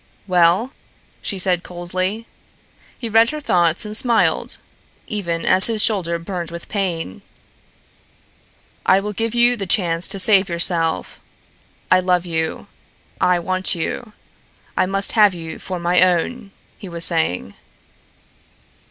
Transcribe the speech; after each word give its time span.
"Well?" 0.25 0.73
she 1.21 1.37
said 1.37 1.61
coldly. 1.61 2.25
He 2.97 3.07
read 3.07 3.29
her 3.29 3.39
thoughts 3.39 3.85
and 3.85 3.95
smiled, 3.95 4.57
even 5.05 5.45
as 5.45 5.67
his 5.67 5.83
shoulder 5.83 6.17
burned 6.17 6.49
with 6.49 6.67
pain. 6.67 7.21
"I 8.83 8.99
will 8.99 9.13
give 9.13 9.35
you 9.35 9.55
the 9.55 9.67
chance 9.67 10.07
to 10.07 10.17
save 10.17 10.49
yourself. 10.49 11.21
I 11.91 11.99
love 11.99 12.25
you. 12.25 12.65
I 13.21 13.37
want 13.37 13.75
you. 13.75 14.13
I 14.75 14.87
must 14.87 15.11
have 15.11 15.35
you 15.35 15.59
for 15.59 15.77
my 15.79 16.01
own," 16.01 16.49
he 16.79 16.89
was 16.89 17.05
saying. 17.05 17.53